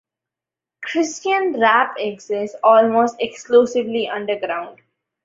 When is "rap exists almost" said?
1.59-3.17